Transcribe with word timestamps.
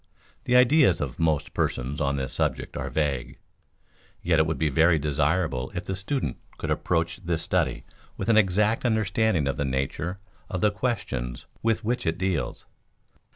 The 0.45 0.55
ideas 0.55 0.99
of 0.99 1.19
most 1.19 1.53
persons 1.53 2.01
on 2.01 2.15
this 2.15 2.33
subject 2.33 2.75
are 2.75 2.89
vague, 2.89 3.37
yet 4.23 4.39
it 4.39 4.47
would 4.47 4.57
be 4.57 4.69
very 4.69 4.97
desirable 4.97 5.71
if 5.75 5.85
the 5.85 5.95
student 5.95 6.37
could 6.57 6.71
approach 6.71 7.17
this 7.17 7.43
study 7.43 7.83
with 8.17 8.27
an 8.27 8.35
exact 8.35 8.83
understanding 8.83 9.47
of 9.47 9.57
the 9.57 9.63
nature 9.63 10.17
of 10.49 10.59
the 10.61 10.71
questions 10.71 11.45
with 11.61 11.83
which 11.83 12.07
it 12.07 12.17
deals. 12.17 12.65